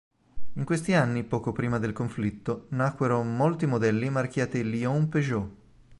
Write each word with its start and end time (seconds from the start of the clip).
In 0.53 0.63
questi 0.65 0.93
anni 0.93 1.23
poco 1.23 1.51
prima 1.51 1.77
del 1.77 1.93
conflitto 1.93 2.65
nacquero 2.69 3.21
molti 3.21 3.67
modelli 3.67 4.09
marchiati 4.09 4.67
Lion-Peugeot. 4.67 5.51